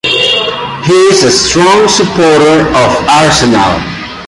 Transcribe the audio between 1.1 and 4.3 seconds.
a strong supporter of Arsenal.